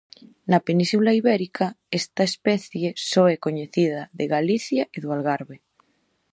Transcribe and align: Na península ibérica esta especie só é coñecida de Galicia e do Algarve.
Na 0.51 0.59
península 0.67 1.11
ibérica 1.21 1.65
esta 1.99 2.23
especie 2.31 2.87
só 3.11 3.23
é 3.33 3.37
coñecida 3.45 4.01
de 4.19 4.25
Galicia 4.35 4.83
e 4.95 4.97
do 5.03 5.09
Algarve. 5.15 5.57